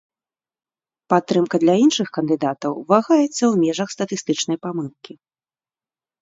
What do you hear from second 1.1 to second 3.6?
Падтрымка для іншых кандыдатаў вагаецца ў